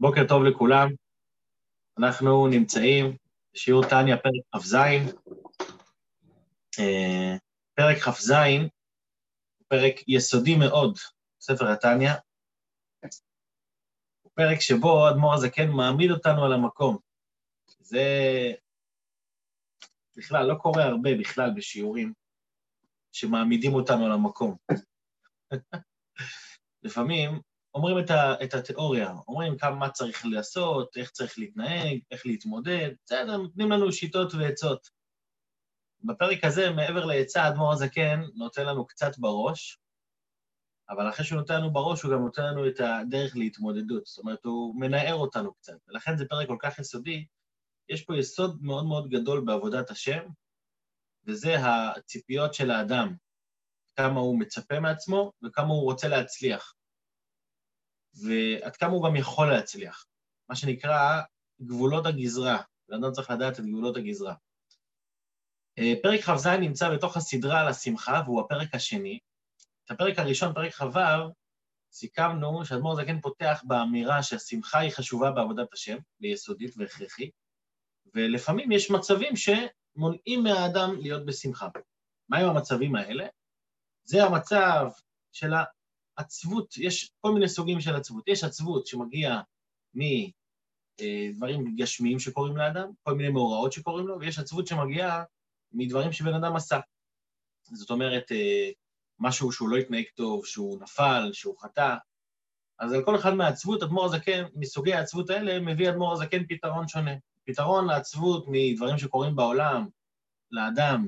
[0.00, 0.88] בוקר טוב לכולם.
[1.98, 3.16] אנחנו נמצאים
[3.54, 4.74] בשיעור טניה, פרק כ"ז.
[6.78, 7.36] אה,
[7.74, 8.30] פרק כ"ז
[9.58, 10.98] הוא פרק יסודי מאוד,
[11.40, 12.12] ספר התניא.
[14.22, 16.98] הוא פרק שבו האדמו"ר הזקן מעמיד אותנו על המקום.
[17.80, 18.04] זה
[20.16, 22.12] בכלל לא קורה הרבה בכלל בשיעורים
[23.12, 24.56] שמעמידים אותנו על המקום.
[26.82, 27.40] לפעמים
[27.76, 32.90] אומרים את, ה, את התיאוריה, אומרים כמה מה צריך לעשות, איך צריך להתנהג, איך להתמודד,
[33.04, 34.90] בסדר, נותנים לנו שיטות ועצות.
[36.04, 39.78] בפרק הזה, מעבר לעצה, האדמו"ר הזקן נותן לנו קצת בראש,
[40.90, 44.06] אבל אחרי שהוא נותן לנו בראש, הוא גם נותן לנו את הדרך להתמודדות.
[44.06, 47.26] זאת אומרת, הוא מנער אותנו קצת, ולכן זה פרק כל כך יסודי.
[47.88, 50.22] יש פה יסוד מאוד מאוד גדול בעבודת השם,
[51.26, 53.14] וזה הציפיות של האדם,
[53.96, 56.75] כמה הוא מצפה מעצמו וכמה הוא רוצה להצליח.
[58.22, 60.06] ועד כמה הוא גם יכול להצליח.
[60.48, 61.22] מה שנקרא
[61.62, 62.62] גבולות הגזרה.
[62.88, 64.34] בן אדם צריך לדעת את גבולות הגזרה.
[65.78, 69.18] אה, פרק כ"ז נמצא בתוך הסדרה על השמחה, והוא הפרק השני.
[69.84, 70.98] את הפרק הראשון, פרק כ"ו,
[71.92, 77.30] סיכמנו שאדמו"ר זקן פותח באמירה שהשמחה היא חשובה בעבודת השם, ויסודית והכרחית,
[78.14, 81.68] ולפעמים יש מצבים שמונעים מהאדם להיות בשמחה.
[82.28, 83.26] מהם המצבים האלה?
[84.04, 84.86] זה המצב
[85.32, 85.54] של
[86.16, 88.28] עצבות, יש כל מיני סוגים של עצבות.
[88.28, 89.40] יש עצבות שמגיע
[89.94, 95.22] מדברים גשמיים שקורים לאדם, כל מיני מאורעות שקורים לו, ויש עצבות שמגיעה
[95.72, 96.80] מדברים שבן אדם עשה.
[97.62, 98.70] זאת אומרת, אה,
[99.18, 101.96] משהו שהוא לא התנהג טוב, שהוא נפל, שהוא חטא.
[102.78, 107.14] אז על כל אחד מהעצבות, אדמו"ר הזקן, מסוגי העצבות האלה, מביא אדמו"ר הזקן פתרון שונה.
[107.44, 109.86] פתרון לעצבות מדברים שקורים בעולם,
[110.50, 111.06] לאדם,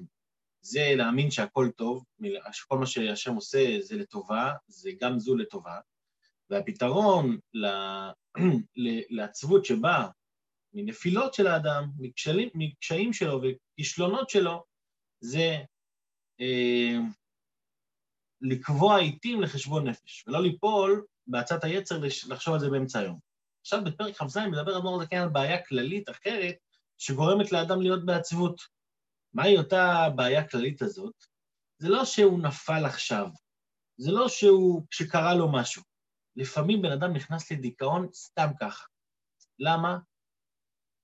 [0.60, 2.04] זה להאמין שהכל טוב,
[2.52, 5.80] שכל מה שהשם עושה זה לטובה, זה גם זו לטובה,
[6.50, 7.38] והפתרון
[9.10, 10.08] לעצבות שבאה
[10.72, 14.64] מנפילות של האדם, מקשלים, מקשיים שלו וכישלונות שלו,
[15.20, 15.56] זה
[16.40, 16.98] אה,
[18.40, 23.18] לקבוע עיתים לחשבון נפש, ולא ליפול בעצת היצר לחשוב על זה באמצע היום.
[23.60, 26.56] עכשיו בפרק כ"ז מדבר אדמו"ר זקן על בעיה כללית אחרת
[26.98, 28.77] שגורמת לאדם להיות בעצבות.
[29.38, 31.14] מהי אותה בעיה כללית הזאת?
[31.78, 33.26] זה לא שהוא נפל עכשיו,
[33.96, 35.82] זה לא שהוא, שקרה לו משהו.
[36.36, 38.86] לפעמים בן אדם נכנס לדיכאון סתם ככה.
[39.58, 39.98] למה?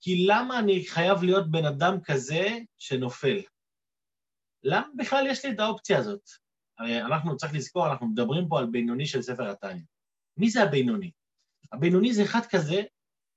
[0.01, 3.43] כי למה אני חייב להיות בן אדם כזה שנופל?
[4.63, 6.31] למה בכלל יש לי את האופציה הזאת?
[6.79, 9.83] הרי אנחנו, צריך לזכור, אנחנו מדברים פה על בינוני של ספר התניא.
[10.37, 11.11] מי זה הבינוני?
[11.73, 12.83] הבינוני זה אחד כזה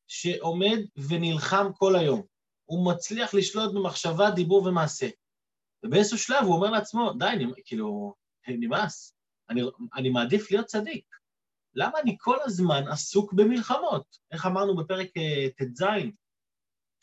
[0.07, 0.77] שעומד
[1.09, 2.36] ונלחם כל היום.
[2.67, 5.07] הוא מצליח לשלוט במחשבה, דיבור ומעשה.
[5.83, 8.13] ובאיזשהו שלב הוא אומר לעצמו, די, אני, כאילו,
[8.47, 9.13] נמאס,
[9.49, 9.61] אני,
[9.95, 11.05] אני מעדיף להיות צדיק.
[11.75, 14.17] למה אני כל הזמן עסוק במלחמות?
[14.31, 15.83] איך אמרנו בפרק uh, ט"ז,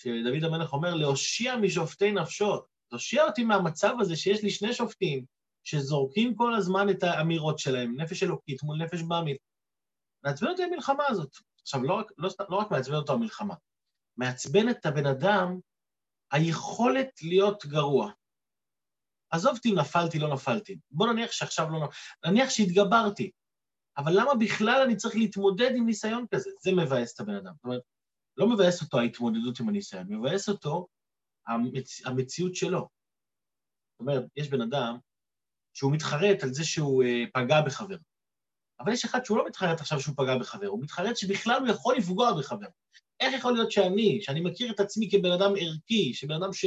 [0.03, 2.63] שדוד המלך אומר, להושיע משופטי נפשו.
[2.91, 5.25] תושיע אותי מהמצב הזה שיש לי שני שופטים
[5.65, 9.39] שזורקים כל הזמן את האמירות שלהם, נפש אלוקית מול נפש בעמית.
[10.25, 11.37] מעצבן אותי המלחמה הזאת.
[11.63, 13.55] עכשיו, לא רק, לא, לא רק מעצבן אותו המלחמה,
[14.17, 15.59] מעצבן את הבן אדם
[16.33, 18.13] היכולת להיות גרוע.
[19.31, 20.79] עזוב אותי אם נפלתי, לא נפלתי.
[20.91, 23.31] בוא נניח שעכשיו לא נפלתי, נניח שהתגברתי.
[23.97, 26.51] אבל למה בכלל אני צריך להתמודד עם ניסיון כזה?
[26.61, 27.53] זה מבאס את הבן אדם.
[27.55, 27.83] זאת אומרת,
[28.37, 30.87] לא מבאס אותו ההתמודדות עם הניסיון, מבאס אותו
[31.47, 32.07] המצ...
[32.07, 32.79] המציאות שלו.
[32.79, 34.99] זאת אומרת, יש בן אדם
[35.75, 37.97] שהוא מתחרט על זה שהוא uh, פגע בחבר.
[38.81, 41.97] אבל יש אחד שהוא לא מתחרט עכשיו שהוא פגע בחבר, הוא מתחרט שבכלל הוא יכול
[41.97, 42.67] לפגוע בחבר.
[43.21, 46.65] איך יכול להיות שאני, שאני מכיר את עצמי כבן אדם ערכי, שבן אדם ש,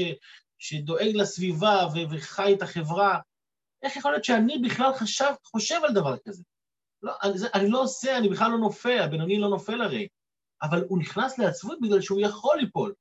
[0.59, 3.19] שדואג לסביבה ו, וחי את החברה,
[3.83, 6.43] איך יכול להיות שאני בכלל חשב, חושב על דבר כזה?
[7.03, 10.07] לא, אני, אני לא עושה, אני בכלל לא נופל, הבינוני לא נופל הרי,
[10.61, 12.93] אבל הוא נכנס לעצבות בגלל שהוא יכול ליפול.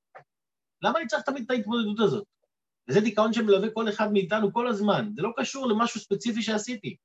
[0.82, 2.24] למה אני צריך תמיד את ההתמודדות הזאת?
[2.88, 6.96] וזה דיכאון שמלווה כל אחד מאיתנו כל הזמן, זה לא קשור למשהו ספציפי שעשיתי.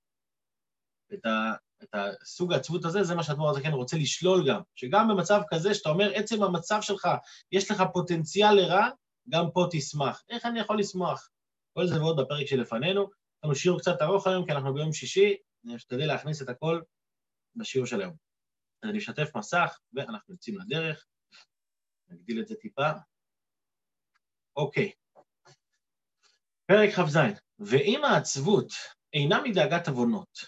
[1.14, 1.54] את ה...
[1.84, 4.62] את הסוג העצבות הזה, זה מה שהדמור הזה כן רוצה לשלול גם.
[4.76, 7.08] שגם במצב כזה, שאתה אומר, עצם המצב שלך,
[7.52, 8.90] יש לך פוטנציאל לרע,
[9.30, 10.24] גם פה תשמח.
[10.30, 11.30] איך אני יכול לשמוח?
[11.74, 13.02] כל זה ועוד בפרק שלפנינו.
[13.02, 15.36] יש לנו שיעור קצת ארוך היום, כי אנחנו ביום שישי,
[15.66, 16.82] אני אשתדל להכניס את הכל
[17.56, 18.14] בשיעור של היום.
[18.84, 21.06] אז אני אשתף מסך, ואנחנו יוצאים לדרך.
[22.10, 22.92] נגדיל את זה טיפה.
[24.56, 24.92] אוקיי.
[26.66, 27.18] פרק כ"ז,
[27.60, 28.74] ואם העצבות
[29.14, 30.40] אינה מדאגת עוונות,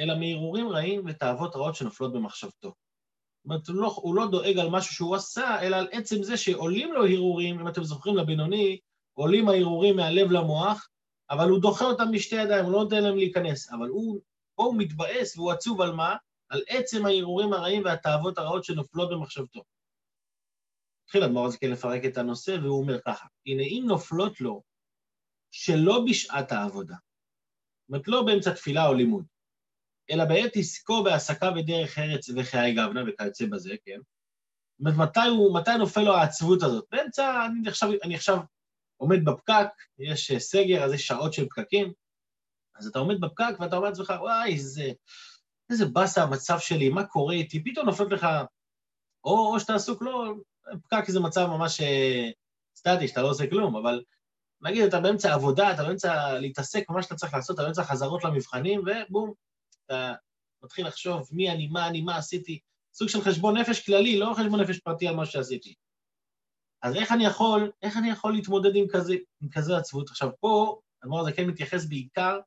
[0.00, 2.68] אלא מהרהורים רעים ותאוות רעות שנופלות במחשבתו.
[2.68, 6.36] זאת אומרת, הוא לא, הוא לא דואג על משהו שהוא עשה, אלא על עצם זה
[6.36, 8.78] שעולים לו הרהורים, אם אתם זוכרים לבינוני,
[9.12, 10.88] עולים ההרהורים מהלב למוח,
[11.30, 13.72] אבל הוא דוחה אותם בשתי ידיים, הוא לא נותן להם להיכנס.
[13.72, 14.20] אבל הוא,
[14.54, 16.16] פה הוא מתבאס והוא עצוב על מה?
[16.48, 19.62] על עצם ההרהורים הרעים והתאוות הרעות שנופלות במחשבתו.
[21.04, 24.62] התחיל אדמו"ר הזקן כן לפרק את הנושא, והוא אומר ככה, הנה אם נופלות לו
[25.50, 29.24] שלא בשעת העבודה, זאת אומרת, לא באמצע תפילה או לימוד,
[30.10, 33.98] אלא בעת עסקו בהעסקה בדרך ארץ וחיי גבנה וכיוצא בזה, כן?
[34.78, 36.84] זאת אומרת, מתי, הוא, מתי נופל לו העצבות הזאת?
[36.90, 38.38] באמצע, אני עכשיו, אני עכשיו
[38.96, 39.68] עומד בפקק,
[39.98, 41.92] יש סגר, אז יש שעות של פקקים,
[42.76, 44.92] אז אתה עומד בפקק ואתה אומר לעצמך, וואי, איזה,
[45.70, 47.64] איזה באסה המצב שלי, מה קורה איתי?
[47.64, 48.26] פתאום נופלת לך,
[49.24, 50.34] או, או שאתה עסוק, לא,
[50.82, 52.30] פקק זה מצב ממש אה,
[52.76, 54.02] סטטי, שאתה לא עושה כלום, אבל
[54.62, 58.80] נגיד, אתה באמצע עבודה, אתה באמצע להתעסק במה שאתה צריך לעשות, אתה באמצע חזרות למבחנים,
[58.80, 59.32] ובום,
[59.90, 60.14] אתה
[60.64, 62.58] מתחיל לחשוב מי אני, מה אני, מה עשיתי,
[62.94, 65.74] סוג של חשבון נפש כללי, לא חשבון נפש פרטי על מה שעשיתי.
[66.82, 70.10] אז איך אני יכול, איך אני יכול להתמודד עם כזה, עם כזה עצבות?
[70.10, 72.38] עכשיו, פה, הדבר הזה כן מתייחס בעיקר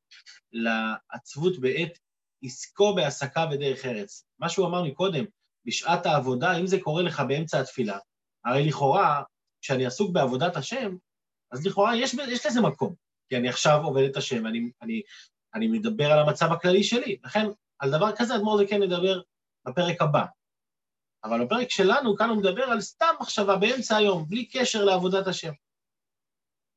[0.51, 2.00] לעצבות בעת
[2.44, 4.25] עסקו בהעסקה בדרך ארץ.
[4.39, 5.25] מה שהוא אמר מקודם,
[5.66, 7.98] בשעת העבודה, אם זה קורה לך באמצע התפילה,
[8.46, 9.24] הרי לכאורה,
[9.62, 10.96] כשאני עסוק בעבודת השם,
[11.51, 12.96] אז לכאורה יש, יש לזה מקום,
[13.30, 15.01] כי אני עכשיו עובד את השם, אני, אני,
[15.55, 17.17] אני מדבר על המצב הכללי שלי.
[17.23, 17.45] לכן,
[17.79, 19.21] על דבר כזה אדמו"ר זה כן נדבר
[19.65, 20.25] בפרק הבא.
[21.23, 25.51] אבל בפרק שלנו, כאן הוא מדבר על סתם מחשבה באמצע היום, בלי קשר לעבודת השם.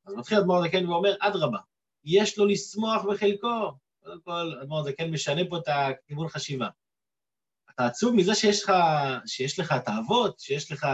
[0.06, 1.58] אז מתחיל אדמו"ר הזקן ואומר, אדרבה,
[2.04, 3.72] יש לו לשמוח בחלקו.
[4.02, 6.68] קודם כל, אדמו"ר הזקן משנה פה את הכיוון חשיבה.
[7.70, 8.72] אתה עצוב מזה שיש לך,
[9.26, 10.86] שיש לך תאוות, שיש לך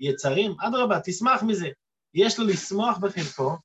[0.00, 1.68] יצרים, אדרבה, תשמח מזה.
[2.14, 3.56] יש לו לשמוח בחלקו,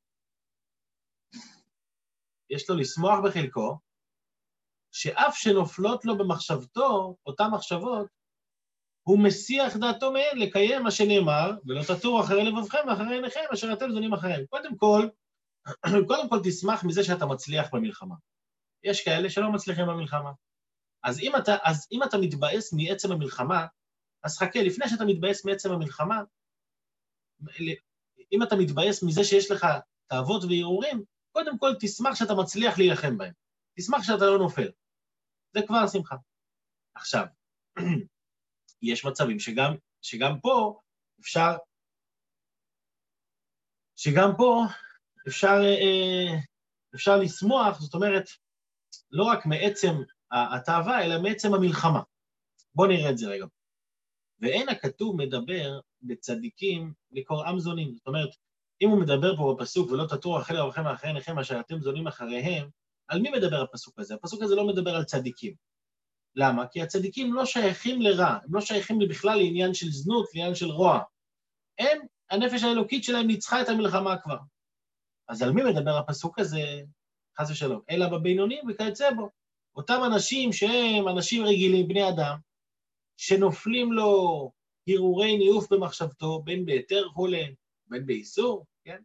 [2.53, 3.77] יש לו לשמוח בחלקו,
[4.91, 8.07] שאף שנופלות לו במחשבתו, אותן מחשבות,
[9.03, 13.91] הוא מסיח דעתו מהן לקיים מה שנאמר, ולא תטורו אחרי לבבכם ואחרי עיניכם, אשר אתם
[13.91, 14.45] זונים אחריהם.
[14.45, 15.07] קודם כל,
[16.07, 18.15] קודם כל תשמח מזה שאתה מצליח במלחמה.
[18.83, 20.31] יש כאלה שלא מצליחים במלחמה.
[21.03, 23.65] אז אם אתה, אז אם אתה מתבאס מעצם המלחמה,
[24.23, 26.21] אז חכה, לפני שאתה מתבאס מעצם המלחמה,
[28.31, 29.67] אם אתה מתבאס מזה שיש לך
[30.07, 31.03] תאוות וערעורים,
[31.33, 33.33] קודם כל תשמח שאתה מצליח להילחם בהם.
[33.77, 34.71] תשמח שאתה לא נופל.
[35.53, 36.15] זה כבר שמחה.
[36.95, 37.25] עכשיו,
[38.89, 40.79] יש מצבים שגם, שגם פה
[41.19, 41.51] אפשר,
[43.95, 44.63] שגם פה
[45.27, 46.37] אפשר, אה,
[46.95, 48.25] אפשר לשמוח, זאת אומרת,
[49.11, 49.93] לא רק מעצם
[50.31, 52.01] התאווה, אלא מעצם המלחמה.
[52.75, 53.45] בואו נראה את זה רגע.
[54.39, 57.95] ואין הכתוב מדבר בצדיקים לקוראם זונים.
[57.95, 58.29] זאת אומרת,
[58.81, 62.69] אם הוא מדבר פה בפסוק, ולא תטורו אחרי לבכם ואחרי עיניכם אשר אתם זונים אחריהם,
[63.07, 64.15] על מי מדבר הפסוק הזה?
[64.15, 65.53] הפסוק הזה לא מדבר על צדיקים.
[66.35, 66.67] למה?
[66.67, 70.99] כי הצדיקים לא שייכים לרע, הם לא שייכים בכלל לעניין של זנות, לעניין של רוע.
[71.79, 71.99] הם,
[72.29, 74.37] הנפש האלוקית שלהם ניצחה את המלחמה כבר.
[75.27, 76.81] אז על מי מדבר הפסוק הזה?
[77.39, 77.81] חס ושלום.
[77.89, 79.29] אלא בבינונים וכיוצא בו.
[79.75, 82.37] אותם אנשים שהם אנשים רגילים, בני אדם,
[83.17, 84.51] שנופלים לו
[84.87, 87.43] הרהורי ניאוף במחשבתו, בין בהיתר חולה,
[87.93, 89.01] בין באיסור, כן?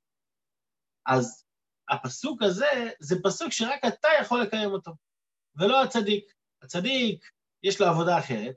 [1.06, 1.44] אז
[1.88, 4.92] הפסוק הזה, זה פסוק שרק אתה יכול לקיים אותו,
[5.56, 6.32] ולא הצדיק.
[6.62, 7.30] הצדיק,
[7.62, 8.56] יש לו עבודה אחרת,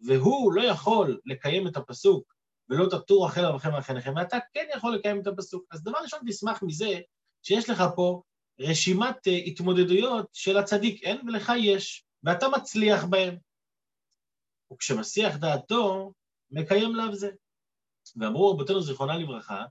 [0.00, 2.34] והוא לא יכול לקיים את הפסוק
[2.68, 5.64] ולא תטור אחרי לבכם ואחריכם, ואתה כן יכול לקיים את הפסוק.
[5.70, 7.00] אז דבר ראשון, תשמח מזה
[7.42, 8.22] שיש לך פה
[8.60, 13.38] רשימת אה, התמודדויות של הצדיק אין ולך יש, ואתה מצליח בהן.
[14.72, 16.12] וכשמסיח דעתו,
[16.50, 17.30] מקיים לאו זה.
[18.16, 19.64] ואמרו רבותינו זיכרונה לברכה,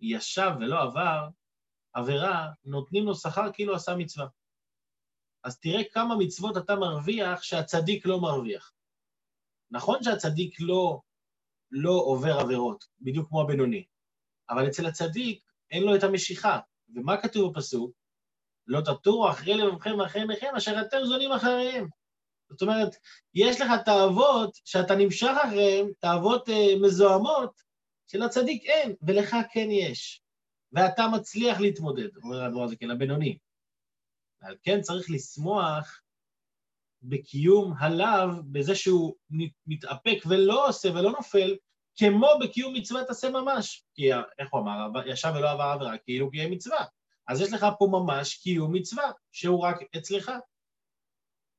[0.00, 1.28] ישב ולא עבר
[1.92, 4.26] עבירה, נותנים לו שכר כאילו עשה מצווה.
[5.44, 8.72] אז תראה כמה מצוות אתה מרוויח שהצדיק לא מרוויח.
[9.70, 11.00] נכון שהצדיק לא,
[11.70, 13.84] לא עובר עבירות, בדיוק כמו הבינוני,
[14.50, 16.58] אבל אצל הצדיק אין לו את המשיכה.
[16.94, 17.92] ומה כתוב בפסוק?
[18.66, 21.88] לא תטורו אחרי לבבכם ואחרי עיניכם, אשר אתם זונים אחריהם.
[22.50, 22.96] זאת אומרת,
[23.34, 27.62] יש לך תאוות שאתה נמשך אחריהן, תאוות אה, מזוהמות,
[28.12, 30.22] שלצדיק אין, ולך כן יש.
[30.72, 33.38] ואתה מצליח להתמודד, אומר הדבר הזה כן, הבינוני.
[34.42, 36.00] ועל כן צריך לשמוח
[37.02, 39.14] בקיום הלאו, בזה שהוא
[39.66, 41.56] מתאפק ולא עושה ולא נופל,
[41.96, 43.84] כמו בקיום מצוות עשה ממש.
[43.94, 46.84] כי איך הוא אמר, ישב ולא עבר עבירה, כאילו קיים מצווה.
[47.28, 50.32] אז יש לך פה ממש קיום מצווה, שהוא רק אצלך.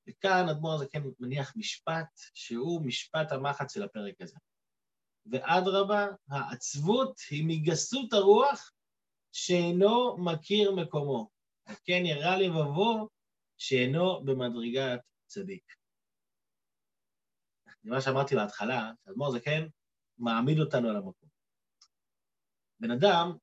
[0.10, 4.38] וכאן אדמו"ר הזה כן מניח משפט, שהוא משפט המחץ של הפרק הזה.
[5.26, 8.72] ואדרבה, העצבות היא מגסות הרוח
[9.32, 11.30] שאינו מכיר מקומו.
[11.70, 13.08] וכן ירא לבבו
[13.58, 15.64] שאינו במדרגת צדיק.
[17.84, 19.68] מה שאמרתי בהתחלה, אדמו"ר זה כן
[20.18, 21.30] מעמיד אותנו על המקום.
[22.80, 23.38] בן אדם,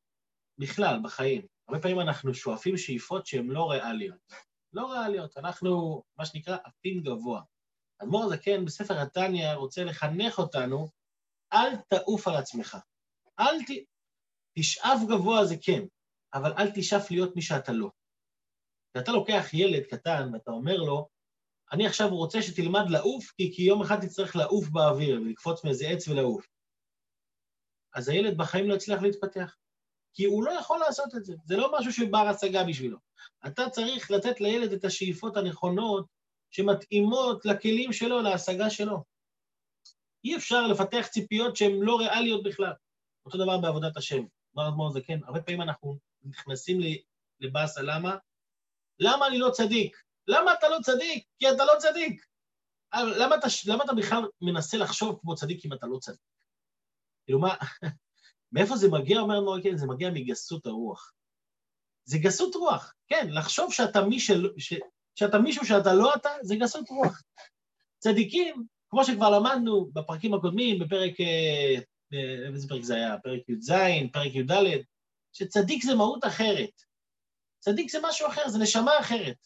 [0.59, 4.19] בכלל, בחיים, הרבה פעמים אנחנו שואפים שאיפות שהן לא ריאליות.
[4.73, 7.43] לא ריאליות, אנחנו, מה שנקרא, עפים גבוה.
[7.99, 10.89] אדמו"ר הזקן בספר התניא רוצה לחנך אותנו,
[11.53, 12.77] אל תעוף על עצמך.
[13.41, 13.71] אל ת...
[14.59, 15.83] תשאף גבוה זה כן,
[16.35, 17.91] אבל אל תשאף להיות מי שאתה לא.
[18.95, 21.09] כשאתה לוקח ילד קטן ואתה אומר לו,
[21.73, 26.09] אני עכשיו רוצה שתלמד לעוף, כי, כי יום אחד תצטרך לעוף באוויר, ולקפוץ מאיזה עץ
[26.09, 26.47] ולעוף.
[27.95, 29.57] אז הילד בחיים לא יצליח להתפתח,
[30.15, 31.35] כי הוא לא יכול לעשות את זה.
[31.45, 32.99] זה לא משהו שבר השגה בשבילו.
[33.47, 36.07] אתה צריך לתת לילד את השאיפות הנכונות
[36.51, 39.05] שמתאימות לכלים שלו, להשגה שלו.
[40.25, 42.73] אי אפשר לפתח ציפיות שהן לא ריאליות בכלל.
[43.27, 44.23] אותו דבר בעבודת השם.
[44.57, 46.81] אמר אדמו"ר זה כן, הרבה פעמים אנחנו נכנסים
[47.41, 48.17] לבאסה, למה?
[48.99, 50.03] למה אני לא צדיק?
[50.29, 51.25] למה אתה לא צדיק?
[51.39, 52.27] כי אתה לא צדיק.
[52.95, 56.21] למה אתה, למה אתה בכלל מנסה לחשוב כמו צדיק אם אתה לא צדיק?
[57.25, 57.55] כאילו מה,
[58.53, 61.13] מאיפה זה מגיע, אומר אדמו"ר כן, זה מגיע מגסות הרוח.
[62.05, 64.75] זה גסות רוח, כן, לחשוב שאתה, מי של, ש,
[65.15, 67.23] שאתה מישהו שאתה לא אתה, זה גסות רוח.
[67.99, 71.75] צדיקים, כמו שכבר למדנו בפרקים הקודמים, בפרק, אה,
[72.13, 73.19] אה, איזה פרק זה היה?
[73.19, 73.73] פרק י"ז,
[74.13, 74.53] פרק י"ד,
[75.33, 76.83] שצדיק זה מהות אחרת.
[77.59, 79.37] צדיק זה משהו אחר, זה נשמה אחרת.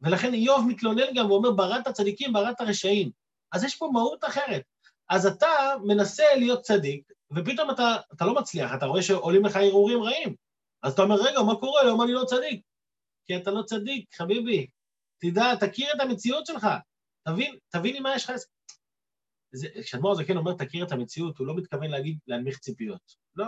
[0.00, 3.10] ולכן איוב מתלונן גם ואומר, בראת צדיקים, בראת רשעים.
[3.52, 4.62] אז יש פה מהות אחרת.
[5.08, 5.48] אז אתה
[5.84, 10.34] מנסה להיות צדיק, ופתאום אתה, אתה לא מצליח, אתה רואה שעולים לך הרהורים רעים.
[10.82, 11.82] אז אתה אומר, רגע, מה קורה?
[11.84, 12.62] למה אני לא צדיק?
[13.26, 14.66] כי אתה לא צדיק, חביבי.
[15.20, 16.66] תדע, תכיר את המציאות שלך.
[17.28, 18.30] תבין, תבין עם מה יש לך...
[19.82, 23.14] כשאדמו"ר הזקן אומר תכיר את המציאות, הוא לא מתכוון להגיד להנמיך ציפיות.
[23.36, 23.46] לא.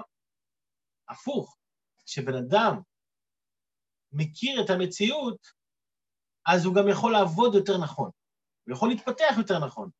[1.08, 1.56] הפוך.
[2.06, 2.80] כשבן אדם
[4.12, 5.46] מכיר את המציאות,
[6.46, 8.10] אז הוא גם יכול לעבוד יותר נכון.
[8.66, 9.90] הוא יכול להתפתח יותר נכון.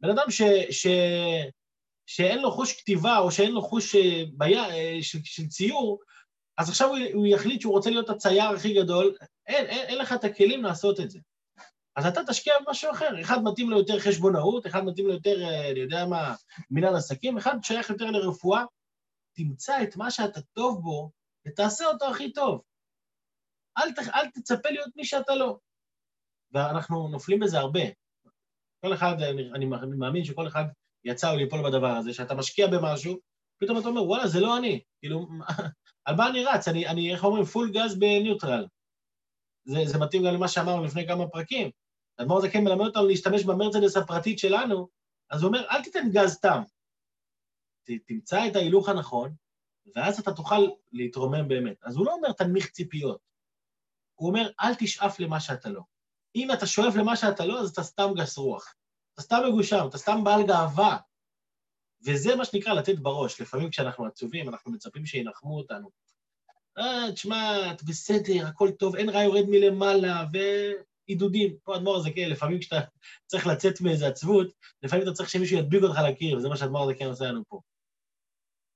[0.00, 0.86] בן אדם ש, ש,
[2.06, 6.00] שאין לו חוש כתיבה או שאין לו חוש אה, ביה, אה, של, של ציור,
[6.58, 10.12] אז עכשיו הוא, הוא יחליט שהוא רוצה להיות הצייר הכי גדול, אין, אין, אין לך
[10.12, 11.18] את הכלים לעשות את זה.
[11.98, 15.70] אז אתה תשקיע במשהו אחר, אחד מתאים לו יותר חשבונאות, אחד מתאים לו יותר, אה,
[15.70, 16.34] אני יודע מה,
[16.70, 18.64] מנהל עסקים, אחד שייך יותר לרפואה.
[19.36, 21.10] תמצא את מה שאתה טוב בו
[21.46, 22.62] ותעשה אותו הכי טוב.
[23.78, 25.58] אל, ת, אל תצפה להיות מי שאתה לא.
[26.52, 27.80] ואנחנו נופלים בזה הרבה.
[28.80, 29.66] כל אחד, אני, אני
[29.98, 30.64] מאמין שכל אחד
[31.04, 33.18] יצא ליפול בדבר הזה, שאתה משקיע במשהו,
[33.60, 34.80] פתאום אתה אומר, וואלה, זה לא אני.
[35.00, 35.28] כאילו,
[36.06, 36.68] על מה אני רץ?
[36.68, 38.66] אני, אני איך אומרים, פול גז בניוטרל.
[39.64, 41.70] זה, זה מתאים גם למה שאמרנו לפני כמה פרקים.
[42.20, 44.88] אדמו"ר זה כן מלמד אותנו להשתמש במרצדס הפרטית שלנו,
[45.30, 46.62] אז הוא אומר, אל תיתן גז סתם.
[47.84, 49.34] ת, תמצא את ההילוך הנכון,
[49.96, 51.76] ואז אתה תוכל להתרומם באמת.
[51.82, 53.20] אז הוא לא אומר, תנמיך ציפיות.
[54.14, 55.82] הוא אומר, אל תשאף למה שאתה לא.
[56.34, 58.74] אם אתה שואף למה שאתה לא, אז אתה סתם גס רוח.
[59.14, 60.96] אתה סתם מגושם, אתה סתם בעל גאווה.
[62.06, 63.40] וזה מה שנקרא לתת בראש.
[63.40, 65.90] לפעמים כשאנחנו עצובים, אנחנו מצפים שינחמו אותנו.
[66.78, 70.24] אה, תשמע, את בסדר, הכל טוב, אין רע יורד מלמעלה,
[71.08, 71.56] ועידודים.
[71.64, 72.76] פה אדמו"ר הזה כן, לפעמים כשאתה
[73.26, 74.46] צריך לצאת מאיזה עצבות,
[74.82, 77.60] לפעמים אתה צריך שמישהו ידביק אותך לקיר, וזה מה שאדמו"ר הזה כן עושה לנו פה.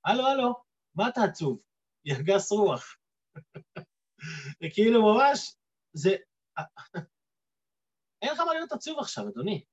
[0.05, 0.53] הלו, הלו,
[0.95, 1.61] מה אתה עצוב?
[2.05, 2.95] יגס רוח.
[4.61, 5.55] זה כאילו ממש,
[5.93, 6.15] זה...
[8.21, 9.63] אין לך מה להיות עצוב עכשיו, אדוני.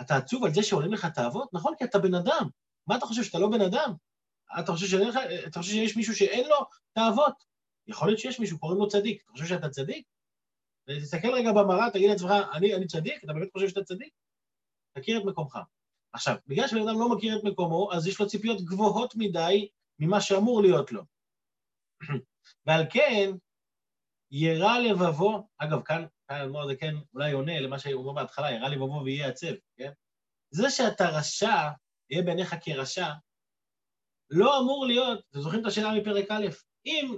[0.00, 1.48] אתה עצוב על זה שעולים לך תאוות?
[1.52, 2.48] נכון, כי אתה בן אדם.
[2.86, 3.94] מה אתה חושב, שאתה לא בן אדם?
[4.60, 6.56] אתה חושב, שאין לך, אתה חושב שיש מישהו שאין לו
[6.92, 7.44] תאוות?
[7.86, 9.22] יכול להיות שיש מישהו, קוראים לו צדיק.
[9.22, 10.06] אתה חושב שאתה צדיק?
[10.86, 13.24] תסתכל רגע במראה, תגיד לעצמך, אני, אני צדיק?
[13.24, 14.12] אתה באמת חושב שאתה צדיק?
[14.98, 15.58] תכיר את מקומך.
[16.12, 20.20] עכשיו, בגלל שבן אדם לא מכיר את מקומו, אז יש לו ציפיות גבוהות מדי ממה
[20.20, 21.02] שאמור להיות לו.
[22.66, 23.30] ועל כן,
[24.30, 28.68] ירא לבבו, אגב, כאן, כאן האדמו"ר הזה כן אולי עונה למה שהוא אומר בהתחלה, ירא
[28.68, 29.90] לבבו ויהיה עצב, כן?
[30.50, 31.70] זה שאתה רשע,
[32.10, 33.08] יהיה בעיניך כרשע,
[34.30, 36.46] לא אמור להיות, אתם זוכרים את השאלה מפרק א',
[36.86, 37.16] אם,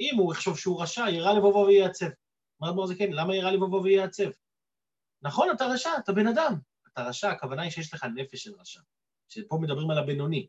[0.00, 2.08] אם הוא יחשוב שהוא רשע, ירא לבבו ויהיה עצב.
[2.66, 4.30] האדמו"ר הזה כן, למה ירא לבבו ויהיה עצב?
[5.22, 6.54] נכון, אתה רשע, אתה בן אדם.
[6.92, 8.80] אתה רשע, הכוונה היא שיש לך נפש של רשע.
[9.28, 10.48] שפה מדברים על הבינוני.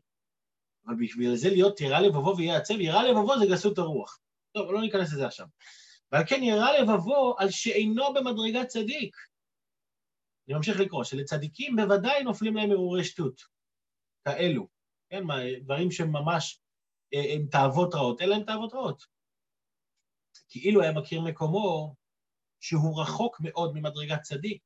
[0.86, 4.20] אבל בשביל זה להיות ירא לבבו ויהיה עצב, ירא לבבו זה גסות הרוח.
[4.52, 5.46] טוב, לא ניכנס לזה עכשיו.
[6.12, 9.16] ועל כן ירא לבבו על שאינו במדרגת צדיק.
[10.48, 13.42] אני ממשיך לקרוא, שלצדיקים בוודאי נופלים להם הרהורי שטות,
[14.24, 14.68] כאלו,
[15.10, 16.60] כן, מה, דברים שהם ממש
[17.14, 19.02] אה, הם תאוות רעות, אין להם תאוות רעות.
[20.48, 21.94] כאילו היה מכיר מקומו
[22.62, 24.62] שהוא רחוק מאוד ממדרגת צדיק,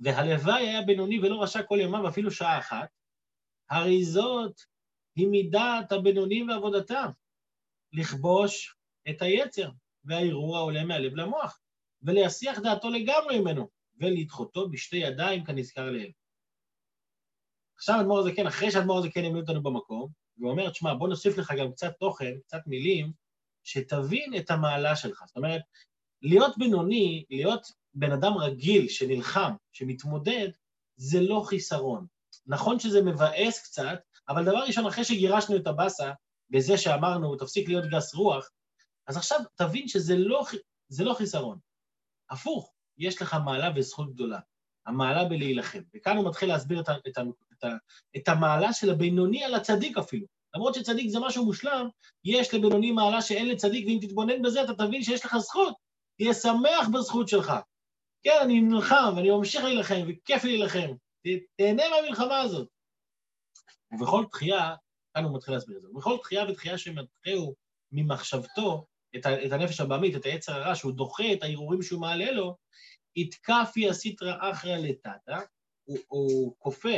[0.00, 2.88] והלוואי היה בינוני ולא רשע כל ימיו אפילו שעה אחת,
[3.70, 4.60] הרי זאת
[5.16, 7.10] היא מידת הבינונים ועבודתם.
[7.92, 8.76] לכבוש
[9.08, 9.70] את היצר
[10.04, 11.60] והערעור העולה מהלב למוח,
[12.02, 13.68] ולהסיח דעתו לגמרי ממנו,
[14.00, 16.12] ולדחותו בשתי ידיים כנזכר לעיל.
[17.76, 21.38] עכשיו אדמו"ר הזה כן, אחרי שאדמו"ר כן העמיד אותנו במקום, והוא אומר, תשמע, בוא נוסיף
[21.38, 23.12] לך גם קצת תוכן, קצת מילים,
[23.64, 25.22] שתבין את המעלה שלך.
[25.26, 25.62] זאת אומרת,
[26.26, 30.48] להיות בינוני, להיות בן אדם רגיל שנלחם, שמתמודד,
[30.96, 32.06] זה לא חיסרון.
[32.46, 36.12] נכון שזה מבאס קצת, אבל דבר ראשון, אחרי שגירשנו את הבאסה,
[36.50, 38.50] בזה שאמרנו, תפסיק להיות גס רוח,
[39.06, 40.44] אז עכשיו תבין שזה לא,
[40.98, 41.58] לא חיסרון.
[42.30, 44.38] הפוך, יש לך מעלה וזכות גדולה.
[44.86, 45.82] המעלה בלהילחם.
[45.96, 47.68] וכאן הוא מתחיל להסביר את, ה, את, ה, את, ה,
[48.16, 50.26] את המעלה של הבינוני על הצדיק אפילו.
[50.54, 51.88] למרות שצדיק זה משהו מושלם,
[52.24, 55.85] יש לבינוני מעלה שאין לצדיק, ואם תתבונן בזה אתה תבין שיש לך זכות.
[56.16, 57.52] תהיה שמח בזכות שלך.
[58.22, 60.94] כן, אני נלחם, ואני ממשיך להילחם, וכיף לי להילחם.
[61.56, 62.68] תהנה מהמלחמה הזאת.
[63.92, 64.74] ובכל תחייה,
[65.14, 67.54] כאן הוא מתחיל להסביר את זה, ובכל תחייה ותחייה שמתחיהו
[67.92, 72.32] ממחשבתו את, ה, את הנפש הבעמית, את היצר הרע, שהוא דוחה את הערעורים שהוא מעלה
[72.32, 72.56] לו,
[73.16, 75.38] יתקפי הסיטרא אחרא לטאטא,
[76.08, 76.96] הוא כופה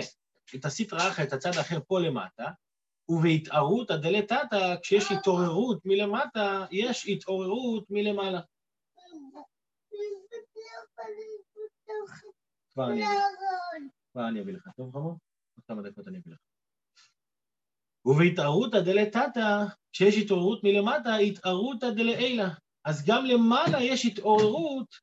[0.54, 2.46] את הסיטרא אחרא, את הצד האחר פה למטה,
[3.08, 8.40] ובהתערותא דלתתא, כשיש התעוררות מלמטה, יש התעוררות מלמעלה.
[14.12, 14.68] כבר אני אביא לך.
[14.76, 15.18] טוב, חמור?
[15.56, 16.38] עוד כמה דקות אני אביא לך.
[18.04, 22.44] ובהתערותא דלתתא, כשיש התעוררות מלמטה, התערותא דלעילא.
[22.84, 24.94] אז גם למעלה יש התעוררות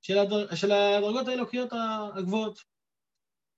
[0.00, 0.54] של, הדר...
[0.54, 1.68] של הדרגות האלוקיות
[2.16, 2.58] הגבוהות.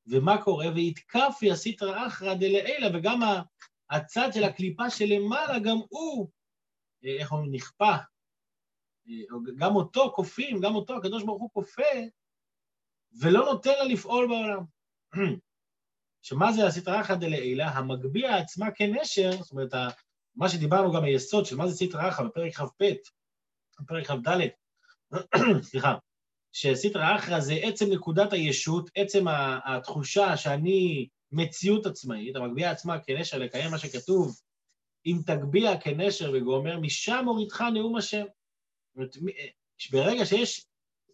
[0.07, 0.67] ומה קורה?
[0.75, 3.21] ויתקפי הסיטרא אחרא דלעילא, וגם
[3.91, 6.29] הצד של הקליפה שלמעלה, גם הוא,
[7.05, 7.95] אה, איך אומרים, נכפה.
[9.09, 9.15] אה,
[9.57, 11.83] גם אותו כופים, גם אותו הקדוש ברוך הוא כופה,
[13.21, 14.65] ולא נותן לה לפעול בעולם.
[16.23, 17.65] שמה זה הסטרא אחא דלעילא?
[17.65, 19.75] המגביה עצמה כנשר, זאת אומרת,
[20.37, 22.85] מה שדיברנו גם היסוד של מה זה סטרא אחא בפרק כ"ב,
[23.81, 24.29] בפרק כ"ד,
[25.71, 25.95] סליחה,
[26.53, 29.25] שסטרא אחרא זה עצם נקודת הישות, עצם
[29.65, 34.41] התחושה שאני מציאות עצמאית, המגביה עצמה כנשר לקיים מה שכתוב,
[35.07, 38.25] אם תגביה כנשר וגומר, משם הורידך נאום השם.
[39.93, 40.67] ברגע שיש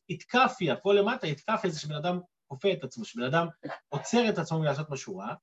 [0.09, 3.47] איתקפיה, פה למטה, איתקפיה זה שבן אדם כופה את עצמו, שבן אדם
[3.89, 5.35] עוצר את עצמו מלעשות משהו רע,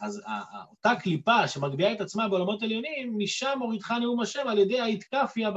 [0.00, 0.22] אז
[0.70, 5.50] אותה קליפה שמגביה את עצמה בעולמות עליונים, משם הורידך נאום השם על ידי האיתקפיה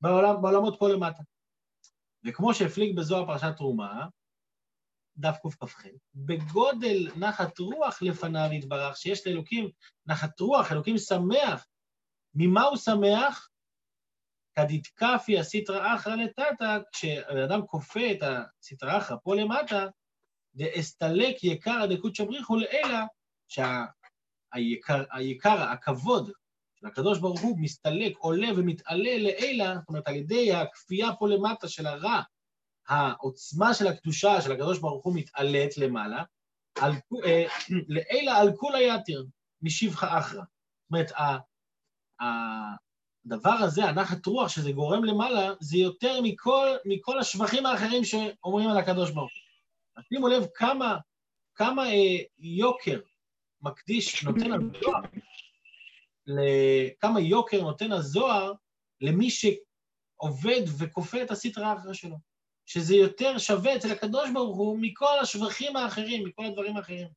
[0.00, 1.22] בעולם, בעולמות פה למטה.
[2.24, 4.06] וכמו שהפליג בזוהר פרשת תרומה,
[5.16, 9.70] דף קכ"ח, בגודל נחת רוח לפניו יתברך, שיש לאלוקים
[10.06, 11.66] נחת רוח, אלוקים שמח.
[12.34, 13.48] ממה הוא שמח?
[14.54, 19.86] כדתקפי הסיטרא אחרא לטאטא, כשאדם כופה את הסיטרא אחרא פה למטה,
[20.54, 22.98] דאסתלק יקרא דקודשא בריחו לעילא,
[23.48, 25.04] שהיקר,
[25.62, 26.30] הכבוד
[26.74, 31.68] של הקדוש ברוך הוא מסתלק, עולה ומתעלה לעילא, זאת אומרת, על ידי הכפייה פה למטה
[31.68, 32.22] של הרע,
[32.88, 36.22] העוצמה של הקדושה של הקדוש ברוך הוא מתעלית למעלה,
[36.78, 37.46] אה,
[37.88, 39.26] לעילא על כולה יתיר,
[39.62, 40.42] משבחה אחרא.
[40.42, 41.12] זאת אומרת,
[43.26, 48.76] הדבר הזה, הנחת רוח שזה גורם למעלה, זה יותר מכל, מכל השבחים האחרים שאומרים על
[48.76, 50.02] הקדוש ברוך הוא.
[50.08, 50.96] שימו לב כמה,
[51.54, 53.00] כמה אה, יוקר
[53.62, 55.00] מקדיש, נותן הזוהר,
[57.00, 58.52] כמה יוקר נותן הזוהר
[59.00, 62.16] למי שעובד וכופה את הסטרה האחרה שלו.
[62.66, 67.08] שזה יותר שווה אצל הקדוש ברוך הוא מכל השבחים האחרים, מכל הדברים האחרים.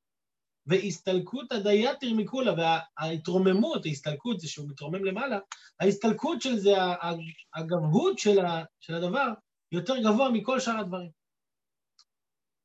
[0.67, 5.39] והסתלקות הדייתר מכולה, וההתרוממות, ההסתלקות זה שהוא מתרומם למעלה,
[5.79, 6.73] ההסתלקות של זה,
[7.55, 8.37] הגבהות של,
[8.79, 9.27] של הדבר,
[9.71, 11.09] יותר גבוה מכל שאר הדברים.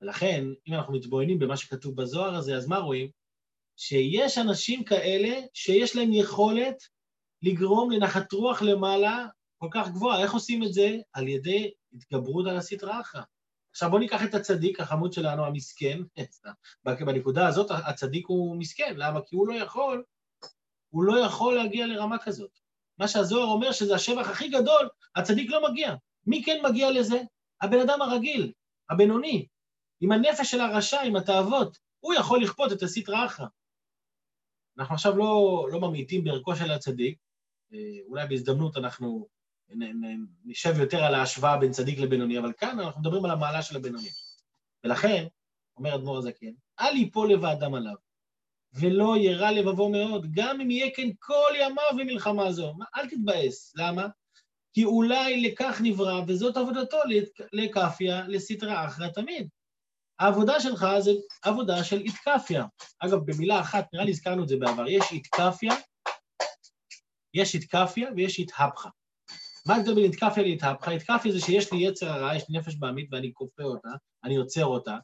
[0.03, 3.11] ולכן, אם אנחנו מתבוננים במה שכתוב בזוהר הזה, אז מה רואים?
[3.77, 6.77] שיש אנשים כאלה שיש להם יכולת
[7.43, 9.27] לגרום לנחת רוח למעלה
[9.59, 10.23] כל כך גבוהה.
[10.23, 10.97] איך עושים את זה?
[11.13, 13.23] על ידי התגברות על הסטרא אחרא.
[13.71, 15.99] עכשיו בואו ניקח את הצדיק החמוד שלנו, המסכן,
[17.07, 19.21] בנקודה הזאת הצדיק הוא מסכן, למה?
[19.27, 20.05] כי הוא לא יכול,
[20.91, 22.51] הוא לא יכול להגיע לרמה כזאת.
[22.99, 25.95] מה שהזוהר אומר שזה השבח הכי גדול, הצדיק לא מגיע.
[26.27, 27.21] מי כן מגיע לזה?
[27.61, 28.53] הבן אדם הרגיל,
[28.91, 29.47] הבינוני,
[30.01, 33.47] עם הנפש של הרשע, עם התאוות, הוא יכול לכפות את הסטרא אחרא.
[34.79, 37.19] אנחנו עכשיו לא, לא ממעיטים בערכו של הצדיק,
[37.73, 39.29] אה, אולי בהזדמנות אנחנו
[40.45, 44.09] נשב יותר על ההשוואה בין צדיק לבינוני, אבל כאן אנחנו מדברים על המעלה של הבינוני.
[44.85, 45.27] ולכן,
[45.77, 47.95] אומר אדמו"ר הזקן, אל ייפול לבד דם עליו,
[48.73, 52.75] ולא ירע לבבו מאוד, גם אם יהיה כן כל ימיו במלחמה זו.
[52.97, 53.73] אל תתבאס.
[53.77, 54.07] למה?
[54.73, 56.99] כי אולי לכך נברא, וזאת עבודתו
[57.53, 59.49] לכאפיה, לסטרא אחרא תמיד.
[60.19, 61.11] העבודה שלך זה
[61.43, 62.65] עבודה של איתקפיה.
[62.99, 65.75] אגב, במילה אחת, נראה לי הזכרנו את זה בעבר, יש איתקפיה,
[67.35, 68.89] יש איתקפיה ויש איתהפכה.
[69.67, 70.91] מה ההבדל בין איתקפיה להתהפכה?
[70.91, 73.89] איתקפיה זה שיש לי יצר הרע, יש לי נפש בעמית ואני כופה אותה,
[74.25, 74.97] אני עוצר אותה.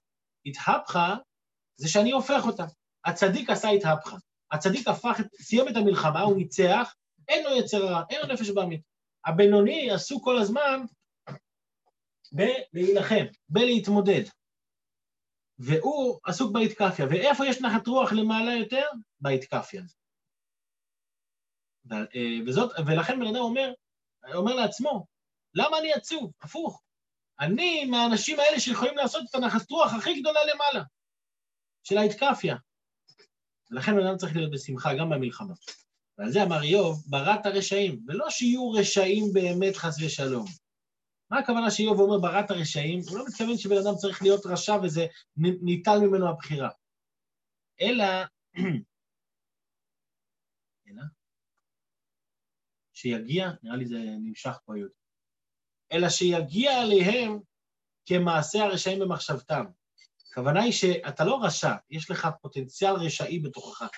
[0.46, 1.16] איתהפכה
[1.76, 2.64] זה שאני הופך אותה.
[3.04, 4.16] הצדיק עשה איתהפכה.
[4.52, 6.94] הצדיק הפך, סיים את המלחמה, הוא ניצח,
[7.28, 8.80] אין לו יצר הרע, אין לו נפש בעמית.
[9.26, 10.80] הבינוני עשו כל הזמן
[12.32, 14.22] בלהילחם, בלהתמודד.
[15.58, 17.06] והוא עסוק בהתקפיה.
[17.10, 18.84] ואיפה יש נחת רוח למעלה יותר?
[19.20, 19.82] בהתקפיה.
[21.92, 23.72] אה, וזאת, ולכן בן אדם אומר,
[24.34, 25.06] אומר לעצמו,
[25.54, 26.32] למה אני עצוב?
[26.42, 26.82] הפוך.
[27.40, 30.84] אני מהאנשים האלה שיכולים לעשות את הנחת רוח הכי גדולה למעלה,
[31.82, 32.56] של ההתקפיה.
[33.70, 35.54] ולכן אדם צריך להיות בשמחה גם במלחמה.
[36.18, 40.46] ועל זה אמר איוב, בראת הרשעים, ולא שיהיו רשעים באמת חס ושלום.
[41.30, 43.00] מה הכוונה שאיוב אומר בראת הרשעים?
[43.08, 46.70] הוא לא מתכוון שבן אדם צריך להיות רשע וזה ניטל ממנו הבחירה.
[47.80, 48.04] אלא,
[50.88, 51.02] אלא,
[52.96, 54.94] שיגיע, נראה לי זה נמשך פה יותר,
[55.92, 57.38] אלא שיגיע עליהם
[58.06, 59.64] כמעשה הרשעים במחשבתם.
[60.30, 63.90] הכוונה היא שאתה לא רשע, יש לך פוטנציאל רשעי בתוכך.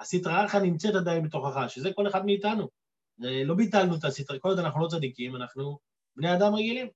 [0.00, 2.68] הסטרא אחרא נמצאת עדיין בתוכך, שזה כל אחד מאיתנו.
[3.18, 5.78] לא ביטלנו את הסטרא, כל עוד אנחנו לא צדיקים, אנחנו
[6.16, 6.88] בני אדם רגילים.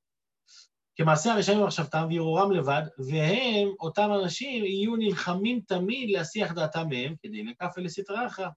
[0.96, 7.44] כמעשה הרשעים במחשבתם וירורם לבד, והם, אותם אנשים, יהיו נלחמים תמיד להסיח דעתם מהם, כדי
[7.44, 8.48] לקף אלה סטרא אחרא,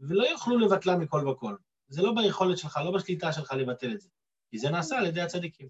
[0.00, 1.56] ולא יוכלו לבטלה מכל וכל.
[1.88, 4.08] זה לא ביכולת שלך, לא בשליטה שלך לבטל את זה,
[4.50, 5.68] כי זה נעשה על ידי הצדיקים.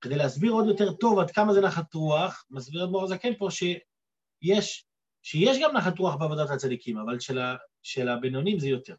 [0.00, 4.86] כדי להסביר עוד יותר טוב עד כמה זה נחת רוח, מסביר אדמו"ר הזקן פה שיש,
[5.22, 8.94] שיש גם נחת רוח בעבודת הצדיקים, אבל של, ה, של הבינונים זה יותר.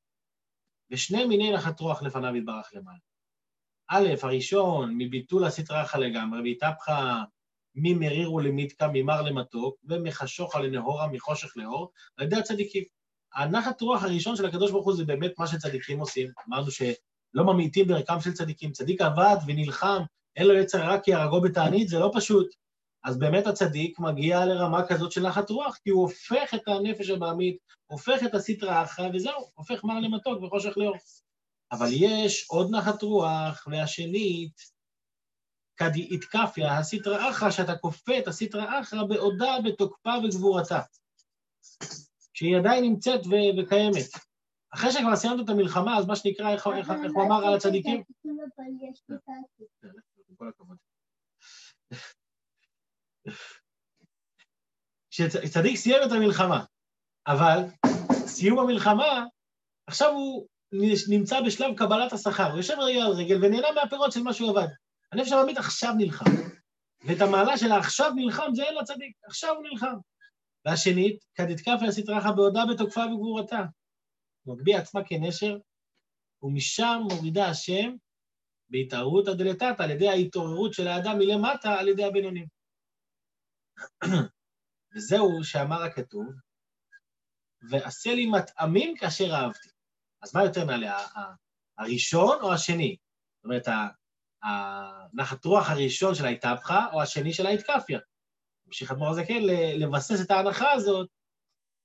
[0.91, 2.97] ושני מיני נחת רוח לפניו יתברך למעלה.
[3.89, 7.23] א', הראשון, מביטול הסטרא אחא לגמרי, והתהפכה
[7.75, 12.83] ממריר ולמיתקה, ממר למתוק, ומחשוכה לנהורה, מחושך לאור, על ידי הצדיקים.
[13.37, 16.31] הנחת רוח הראשון של הקדוש ברוך הוא זה באמת מה שצדיקים עושים.
[16.47, 18.71] אמרנו שלא ממעיטים בערכם של צדיקים.
[18.71, 20.01] צדיק עבד ונלחם,
[20.35, 22.47] אין לו יצר רק כי הרגו בתענית, זה לא פשוט.
[23.03, 27.57] אז באמת הצדיק מגיע לרמה כזאת של נחת רוח, כי הוא הופך את הנפש הבעמית,
[27.85, 30.97] הופך את הסטרא אחרא, וזהו, הופך מר למתוק וחושך לאור.
[31.71, 34.61] אבל יש עוד נחת רוח, והשנית,
[35.77, 40.81] כדי איתקפיה, הסטרא אחרא, שאתה כופה את הסטרא אחרא בעודה בתוקפה וגבורתה.
[42.37, 44.05] שהיא עדיין נמצאת ו- וקיימת.
[44.73, 48.03] אחרי שכבר סיימת את המלחמה, אז מה שנקרא, איך, איך, איך הוא אמר על הצדיקים?
[55.09, 56.65] שצדיק סיים את המלחמה,
[57.27, 57.59] אבל
[58.11, 59.25] סיום המלחמה,
[59.87, 60.47] עכשיו הוא
[61.09, 64.67] נמצא בשלב קבלת השכר, הוא יושב רגל על רגל ונהנה מהפירות של מה שהוא עבד.
[65.11, 66.31] הנפש העממית עכשיו נלחם,
[67.05, 69.95] ואת המעלה של העכשיו נלחם זה אין לצדיק, עכשיו הוא נלחם.
[70.67, 73.61] והשנית, כדתקף הסטרחה בעודה בתוקפה וגבורתה.
[74.45, 75.57] מגביה עצמה כנשר,
[76.41, 77.95] ומשם מורידה השם
[78.69, 82.47] בהתערעותא דלתתא, על ידי ההתעוררות של האדם מלמטה על ידי הבינונים.
[84.95, 86.27] וזהו שאמר הכתוב,
[87.69, 89.69] ועשה לי מטעמים כאשר אהבתי.
[90.21, 90.97] אז מה יותר נעלה,
[91.77, 92.95] הראשון או השני?
[93.35, 93.67] זאת אומרת,
[94.43, 97.99] הנחת רוח הראשון של ההתהפכה או השני של ההתקפיה?
[98.67, 99.43] ממשיך אדמו"ר הזקן
[99.79, 101.09] לבסס את ההנחה הזאת,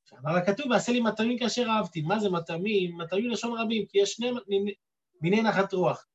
[0.05, 2.03] שאמר הכתוב, ועשה לי מטעמים כאשר אהבתי.
[2.03, 2.99] מה זה מטעמים?
[2.99, 4.31] מטעמים לשון רבים, כי יש שני
[5.21, 6.07] מיני נחת רוח.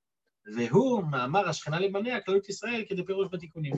[0.56, 3.74] והוא מאמר השכנה לבניה, כללות ישראל, כדי פירוש בתיקונים.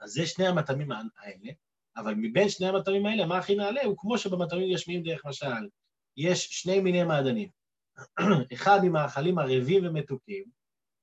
[0.00, 1.52] אז זה שני המטעמים האלה,
[1.96, 3.84] אבל מבין שני המטעמים האלה, מה הכי נעלה?
[3.84, 5.68] הוא כמו שבמטעמים גשמיים דרך משל,
[6.16, 7.48] יש שני מיני מעדנים.
[8.54, 10.44] אחד ממאכלים ערבים ומתוקים,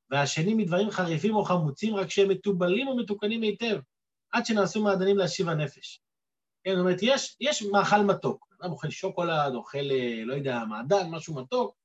[0.10, 3.80] והשני מדברים חריפים או חמוצים, רק שהם מתובלים ומתוקנים היטב.
[4.32, 6.02] עד שנעשו מעדנים להשיב הנפש.
[6.64, 8.48] כן, זאת אומרת, יש, יש מאכל מתוק.
[8.62, 11.76] אדם אוכל שוקולד, אוכל, אה, לא יודע, מעדן, משהו מתוק,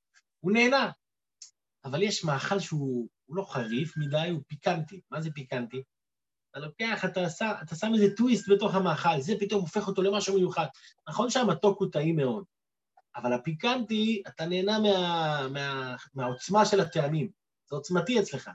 [0.40, 0.90] הוא נהנה.
[1.84, 5.00] אבל יש מאכל שהוא לא חריף מדי, הוא פיקנטי.
[5.10, 5.82] מה זה פיקנטי?
[6.50, 10.34] אתה לוקח, אתה שם, אתה שם איזה טוויסט בתוך המאכל, זה פתאום הופך אותו למשהו
[10.34, 10.66] מיוחד.
[11.08, 12.44] נכון שהמתוק הוא טעים מאוד,
[13.16, 17.30] אבל הפיקנטי, אתה נהנה מה, מה, מהעוצמה של הטעמים.
[17.66, 18.50] זה עוצמתי אצלך.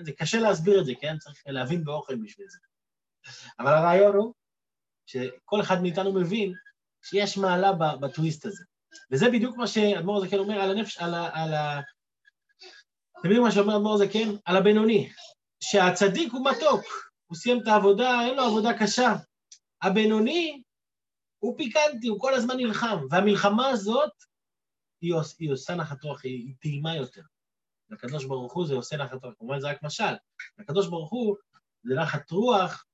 [0.00, 1.18] זה קשה להסביר את זה, כן?
[1.18, 2.58] צריך להבין באוכל בשביל זה.
[3.58, 4.34] אבל הרעיון הוא
[5.06, 6.52] שכל אחד מאיתנו מבין
[7.02, 8.64] שיש מעלה בטוויסט הזה.
[9.10, 11.30] וזה בדיוק מה שאדמו"ר זקן אומר על הנפש, על ה...
[11.32, 11.80] על ה...
[13.18, 14.28] אתם יודעים מה שאומר אדמו"ר זקן?
[14.44, 15.10] על הבינוני.
[15.60, 16.84] שהצדיק הוא מתוק,
[17.26, 19.14] הוא סיים את העבודה, אין לו עבודה קשה.
[19.82, 20.62] הבינוני
[21.38, 24.12] הוא פיקנטי, הוא כל הזמן נלחם, והמלחמה הזאת,
[25.00, 27.22] היא, עוש, היא עושה נחת רוח, היא, היא טעימה יותר.
[27.90, 30.14] לקדוש ברוך הוא זה עושה נחת רוח, כמובן זה רק משל.
[30.58, 31.36] לקדוש ברוך הוא
[31.84, 32.84] זה נחת רוח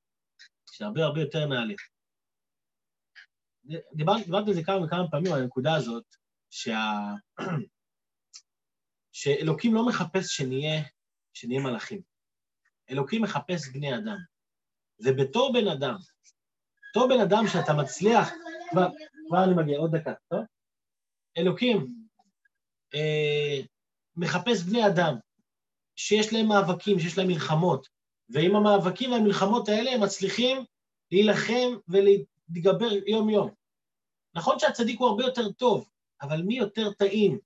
[0.80, 1.74] שהרבה הרבה יותר נעלה.
[3.94, 6.04] דיברתי דיבר על זה כמה וכמה פעמים, על הנקודה הזאת,
[6.50, 6.78] שה...
[9.12, 10.82] שאלוקים לא מחפש שנהיה,
[11.34, 12.00] שנהיה מלאכים.
[12.90, 14.16] אלוקים מחפש בני אדם.
[15.04, 15.96] ובתור בן אדם,
[16.90, 18.28] בתור בן אדם שאתה מצליח,
[18.70, 18.88] כבר,
[19.28, 20.40] כבר אני מגיע, עוד דקה, טוב?
[21.38, 21.94] אלוקים
[22.94, 23.60] אה,
[24.16, 25.14] מחפש בני אדם
[25.96, 27.88] שיש להם מאבקים, שיש להם מלחמות,
[28.32, 30.64] ועם המאבקים והמלחמות האלה הם מצליחים
[31.10, 33.50] להילחם ולהתגבר יום-יום.
[34.34, 35.88] נכון שהצדיק הוא הרבה יותר טוב,
[36.22, 37.38] אבל מי יותר טעים?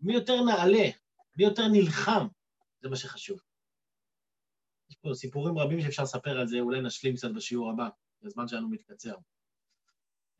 [0.00, 0.88] מי יותר נעלה?
[1.36, 2.26] מי יותר נלחם?
[2.80, 3.38] זה מה שחשוב.
[4.90, 7.88] יש פה סיפורים רבים שאפשר לספר על זה, אולי נשלים קצת בשיעור הבא,
[8.22, 9.14] הזמן שלנו מתקצר.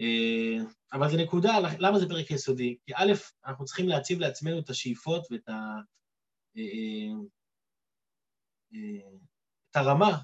[0.01, 2.77] אה, אבל זו נקודה, למה זה פרק יסודי?
[2.87, 3.13] כי א',
[3.47, 5.77] אנחנו צריכים להציב לעצמנו את השאיפות ואת ה...
[8.71, 10.19] את הרמה,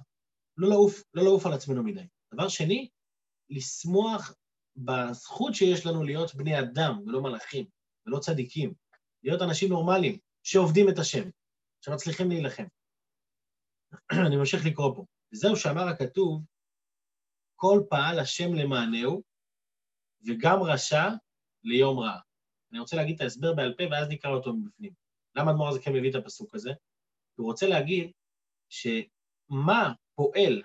[0.56, 2.06] לא לעוף, לא לעוף על עצמנו מדי.
[2.34, 2.88] דבר שני,
[3.50, 4.34] לשמוח
[4.76, 7.66] בזכות שיש לנו להיות בני אדם ולא מלאכים
[8.06, 8.74] ולא צדיקים,
[9.22, 11.28] להיות אנשים נורמליים שעובדים את השם,
[11.80, 12.64] שמצליחים להילחם.
[14.26, 15.04] אני ממשיך לקרוא פה.
[15.32, 16.42] וזהו שאמר הכתוב,
[17.56, 19.22] כל פעל השם למענהו,
[20.26, 21.08] וגם רשע
[21.64, 22.18] ליום רע.
[22.72, 24.92] אני רוצה להגיד את ההסבר בעל פה, ואז נקרא אותו מבפנים.
[25.36, 26.70] למה אדמו"ר הזה כן מביא את הפסוק הזה?
[27.38, 28.12] הוא רוצה להגיד
[28.74, 30.62] שמה פועל,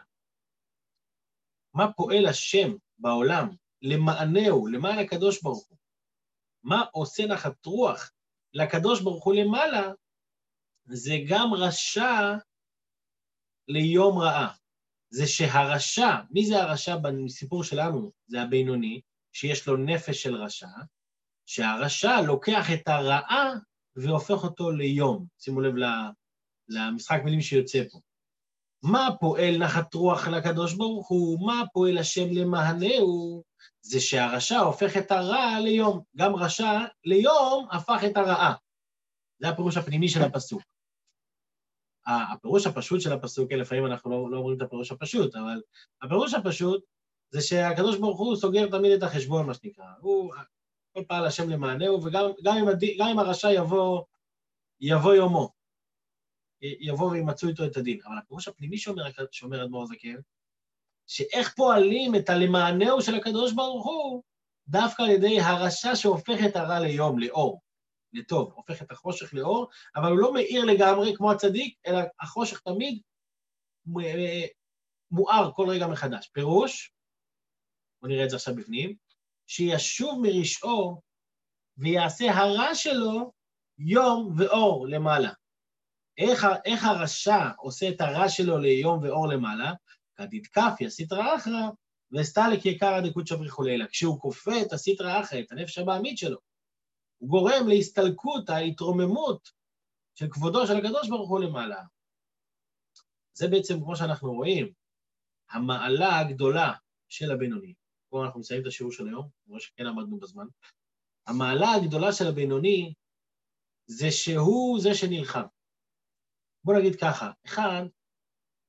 [1.73, 3.49] מה פועל השם בעולם
[3.81, 5.77] למענהו, למען הקדוש ברוך הוא,
[6.63, 8.11] מה עושה נחת רוח
[8.53, 9.91] לקדוש ברוך הוא למעלה,
[10.85, 12.37] זה גם רשע
[13.67, 14.55] ליום רעה.
[15.09, 18.11] זה שהרשע, מי זה הרשע בסיפור שלנו?
[18.27, 19.01] זה הבינוני,
[19.33, 20.67] שיש לו נפש של רשע,
[21.45, 23.53] שהרשע לוקח את הרעה
[23.95, 25.25] והופך אותו ליום.
[25.37, 25.75] שימו לב
[26.69, 27.99] למשחק מילים שיוצא פה.
[28.83, 31.47] מה פועל נחת רוח לקדוש ברוך הוא?
[31.47, 33.43] מה פועל השם למענהו?
[33.81, 36.01] זה שהרשע הופך את הרע ליום.
[36.17, 38.53] גם רשע ליום הפך את הרעה.
[39.39, 40.61] זה הפירוש הפנימי של הפסוק.
[42.07, 45.61] הפירוש הפשוט של הפסוק, לפעמים אנחנו לא, לא אומרים את הפירוש הפשוט, אבל
[46.01, 46.83] הפירוש הפשוט
[47.31, 49.85] זה שהקדוש ברוך הוא סוגר תמיד את החשבון, מה שנקרא.
[49.99, 50.33] הוא,
[50.93, 52.65] כל פעל השם למענהו, וגם גם אם.
[52.99, 54.03] גם אם הרשע יבוא,
[54.81, 55.49] יבוא יומו,
[56.61, 57.99] יבוא וימצאו איתו את הדין.
[58.05, 60.15] אבל הפירוש הפנימי שאומר, שאומר אדמו"ר זקן,
[61.07, 64.23] שאיך פועלים את הלמענהו של הקדוש ברוך הוא,
[64.67, 67.61] דווקא על ידי הרשע שהופך את הרע ליום, לאור,
[68.13, 73.01] לטוב, הופך את החושך לאור, אבל הוא לא מאיר לגמרי כמו הצדיק, אלא החושך תמיד
[75.11, 76.27] מואר כל רגע מחדש.
[76.27, 76.93] פירוש,
[78.01, 78.95] בואו נראה את זה עכשיו בפנים,
[79.47, 81.01] שישוב מרשעו
[81.77, 83.31] ויעשה הרע שלו
[83.77, 85.33] יום ואור למעלה.
[86.19, 89.73] איך, איך הרשע עושה את הרע שלו ליום ואור למעלה?
[90.15, 91.69] כדתקף יסיטרא אחרא
[92.11, 93.87] וסתלק יקרא דקודשא בריחו לילה.
[93.87, 96.37] כשהוא כופה את הסיטרא אחרא, את הנפש הבעמית שלו,
[97.17, 99.49] הוא גורם להסתלקות, ההתרוממות
[100.15, 101.83] של כבודו של הקדוש ברוך הוא למעלה.
[103.33, 104.71] זה בעצם, כמו שאנחנו רואים,
[105.51, 106.73] המעלה הגדולה
[107.09, 107.73] של הבינוני.
[108.09, 110.45] פה אנחנו מסיימים את השיעור של היום, כמו שכן עמדנו בזמן.
[111.27, 112.93] המעלה הגדולה של הבינוני
[113.87, 115.58] זה שהוא זה שנלחם.
[116.63, 117.83] בוא נגיד ככה, אחד,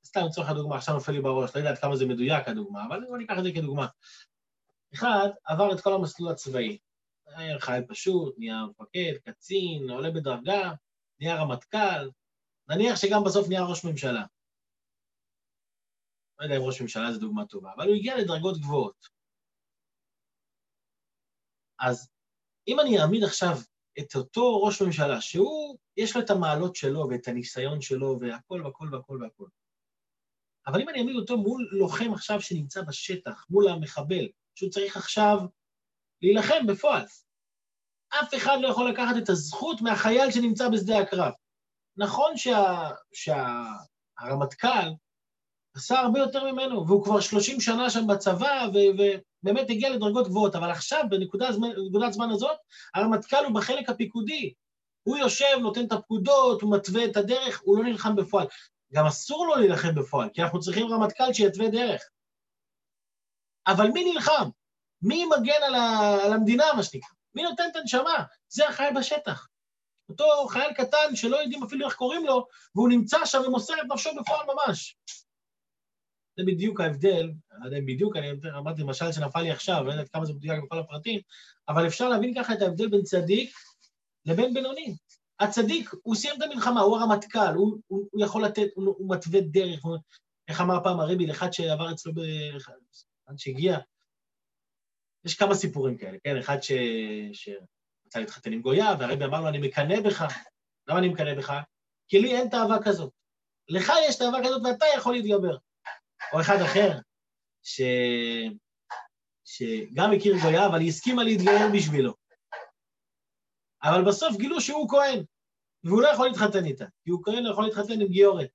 [0.04, 3.04] סתם לצורך הדוגמה, עכשיו נופל לי בראש, לא יודע עד כמה זה מדויק הדוגמה, אבל
[3.08, 3.86] בוא ניקח את זה כדוגמה.
[4.94, 6.78] אחד, עבר את כל המסלול הצבאי.
[7.26, 10.72] היה חייל פשוט, נהיה מפקד, קצין, עולה בדרגה,
[11.20, 12.10] נהיה רמטכ"ל,
[12.68, 14.24] נניח שגם בסוף נהיה ראש ממשלה.
[16.38, 19.08] לא יודע אם ראש ממשלה זה דוגמה טובה, אבל הוא הגיע לדרגות גבוהות.
[21.80, 22.10] אז
[22.68, 23.56] אם אני אעמיד עכשיו
[23.98, 28.88] את אותו ראש ממשלה, שהוא, יש לו את המעלות שלו ואת הניסיון שלו והכל והכל
[28.92, 29.46] והכל והכל,
[30.66, 35.38] אבל אם אני אעמיד אותו מול לוחם עכשיו שנמצא בשטח, מול המחבל, שהוא צריך עכשיו
[36.22, 37.04] להילחם בפועל,
[38.08, 41.32] אף אחד לא יכול לקחת את הזכות מהחייל שנמצא בשדה הקרב.
[41.96, 42.32] נכון
[43.12, 44.88] שהרמטכ"ל שה,
[45.74, 50.70] עשה הרבה יותר ממנו, והוא כבר 30 שנה שם בצבא, ובאמת הגיע לדרגות גבוהות, אבל
[50.70, 51.68] עכשיו, בנקודת זמן,
[52.12, 52.56] זמן הזאת,
[52.94, 54.54] הרמטכ"ל הוא בחלק הפיקודי.
[55.02, 58.46] הוא יושב, נותן את הפקודות, הוא מתווה את הדרך, הוא לא נלחם בפועל.
[58.92, 62.02] גם אסור לו להילחם בפועל, כי אנחנו צריכים רמטכ"ל שיתווה דרך.
[63.66, 64.48] אבל מי נלחם?
[65.02, 66.16] מי מגן על, ה...
[66.24, 67.08] על המדינה, מה שנקרא?
[67.34, 68.24] מי נותן את הנשמה?
[68.48, 69.46] זה החייל בשטח.
[70.08, 74.10] אותו חייל קטן שלא יודעים אפילו איך קוראים לו, והוא נמצא שם ומוסר את נפשו
[74.20, 74.96] בפועל ממש.
[76.36, 77.30] זה בדיוק ההבדל,
[77.62, 80.78] אני לא בדיוק, אני אמרתי למשל שנפל לי עכשיו, לא יודעת כמה זה מדויק בכל
[80.78, 81.20] הפרטים,
[81.68, 83.56] אבל אפשר להבין ככה את ההבדל בין צדיק
[84.24, 84.96] לבין בינוני.
[85.40, 89.40] הצדיק, הוא סיים את המלחמה, הוא הרמטכ"ל, הוא, הוא, הוא יכול לתת, הוא, הוא מתווה
[89.40, 89.96] דרך, הוא,
[90.48, 92.12] איך אמר פעם הרבי לאחד שעבר אצלו,
[92.56, 92.72] אחד
[93.36, 93.78] שהגיע,
[95.24, 96.36] יש כמה סיפורים כאלה, כן?
[96.36, 96.72] אחד ש...
[97.32, 100.24] שרצה להתחתן עם גויה, והרבי אמר לו, אני מקנא בך.
[100.88, 101.52] למה אני מקנא בך?
[102.08, 103.12] כי לי אין תאווה כזאת.
[103.68, 105.56] לך יש תאווה כזאת ואתה יכול להתגבר.
[106.32, 106.98] או אחד אחר,
[107.62, 107.80] ש...
[109.44, 112.14] שגם הכיר גויה, אבל היא הסכימה להתגייר בשבילו.
[113.82, 115.24] אבל בסוף גילו שהוא כהן.
[115.84, 118.50] והוא לא יכול להתחתן איתה, כי הוא כהן לא יכול להתחתן עם גיורת.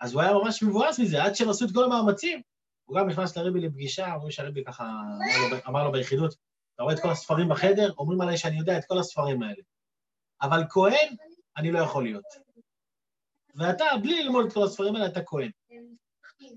[0.00, 2.42] אז הוא היה ממש מבואס מזה, עד שהם עשו את כל המאמצים.
[2.84, 4.84] הוא גם נכנס לרבי לפגישה, אומרים שהרבי ככה
[5.68, 6.34] אמר לו, ביחידות,
[6.74, 7.92] אתה רואה את כל הספרים בחדר?
[7.98, 9.62] אומרים עליי שאני יודע את כל הספרים האלה.
[10.42, 11.16] אבל כהן,
[11.56, 12.24] אני לא יכול להיות.
[13.54, 15.50] ואתה, בלי ללמוד את כל הספרים האלה, אתה כהן.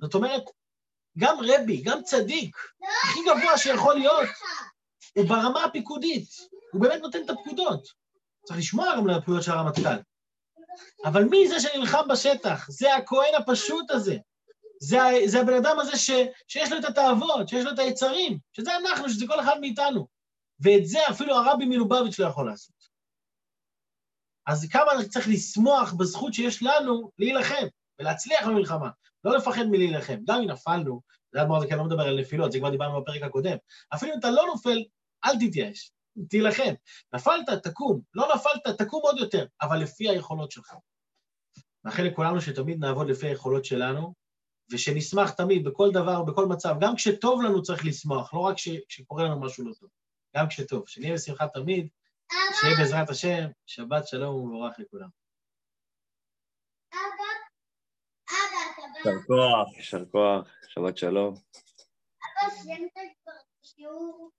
[0.01, 0.43] זאת אומרת,
[1.17, 2.57] גם רבי, גם צדיק,
[3.03, 4.29] הכי גבוה שיכול להיות,
[5.15, 6.29] הוא ברמה הפיקודית,
[6.71, 7.87] הוא באמת נותן את הפקודות.
[8.45, 9.99] צריך לשמוע גם לפקודות של הרמטכ"ל.
[11.05, 12.65] אבל מי זה שנלחם בשטח?
[12.69, 14.17] זה הכהן הפשוט הזה.
[14.81, 16.11] זה, זה הבן אדם הזה ש,
[16.47, 20.07] שיש לו את התאוות, שיש לו את היצרים, שזה אנחנו, שזה כל אחד מאיתנו.
[20.59, 22.75] ואת זה אפילו הרבי מלובביץ' לא יכול לעשות.
[24.47, 27.65] אז כמה צריך לשמוח בזכות שיש לנו להילחם
[27.99, 28.89] ולהצליח במלחמה,
[29.23, 30.17] לא לפחד מלהילחם.
[30.27, 31.01] גם אם נפלנו,
[31.31, 33.57] זה אדמו"ר אני לא מדבר על נפילות, זה כבר דיברנו בפרק הקודם.
[33.93, 34.83] אפילו אם אתה לא נופל,
[35.25, 35.91] אל תתייאש,
[36.29, 36.73] תילחם.
[37.13, 38.01] נפלת, תקום.
[38.13, 40.73] לא נפלת, תקום עוד יותר, אבל לפי היכולות שלך.
[41.85, 44.13] מאחל לכולנו שתמיד נעבוד לפי היכולות שלנו,
[44.71, 46.75] ושנשמח תמיד, בכל דבר, בכל מצב.
[46.79, 48.55] גם כשטוב לנו צריך לשמוח, לא רק
[48.87, 49.89] כשקורה לנו משהו לא טוב.
[50.35, 50.87] גם כשטוב.
[50.87, 51.87] שנהיה בשמחה תמיד,
[52.61, 55.09] שיהיה בעזרת השם, שבת שלום ומבורך לכולם.
[58.99, 61.33] יישר כוח, יישר כוח, שבת שלום.
[62.43, 62.91] אבא, סיימת
[63.23, 63.33] כבר
[63.63, 64.31] שיעור?